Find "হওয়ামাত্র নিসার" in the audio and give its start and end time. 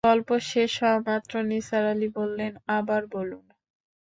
0.81-1.83